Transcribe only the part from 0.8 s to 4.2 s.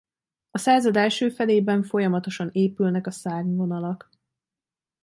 első felében folyamatosan épülnek a szárnyvonalak.